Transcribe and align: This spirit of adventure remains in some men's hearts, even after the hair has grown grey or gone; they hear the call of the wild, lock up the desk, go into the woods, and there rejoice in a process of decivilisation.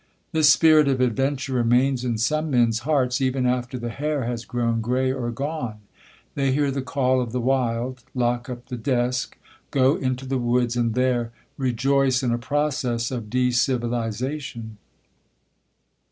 This 0.31 0.49
spirit 0.49 0.87
of 0.87 0.99
adventure 0.99 1.53
remains 1.53 2.03
in 2.03 2.17
some 2.17 2.49
men's 2.49 2.79
hearts, 2.79 3.21
even 3.21 3.45
after 3.45 3.77
the 3.77 3.89
hair 3.91 4.23
has 4.23 4.45
grown 4.45 4.81
grey 4.81 5.13
or 5.13 5.29
gone; 5.29 5.77
they 6.33 6.51
hear 6.51 6.71
the 6.71 6.81
call 6.81 7.21
of 7.21 7.31
the 7.31 7.39
wild, 7.39 8.03
lock 8.15 8.49
up 8.49 8.65
the 8.69 8.77
desk, 8.77 9.37
go 9.69 9.97
into 9.97 10.25
the 10.25 10.39
woods, 10.39 10.75
and 10.75 10.95
there 10.95 11.31
rejoice 11.55 12.23
in 12.23 12.31
a 12.33 12.39
process 12.39 13.11
of 13.11 13.25
decivilisation. 13.29 14.77